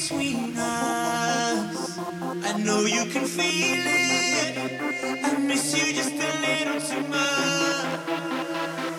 [0.00, 1.98] between us.
[1.98, 4.56] I know you can feel it.
[5.24, 8.89] I miss you just a little too much.